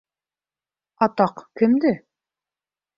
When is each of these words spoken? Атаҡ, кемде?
Атаҡ, 1.07 1.45
кемде? 1.63 1.95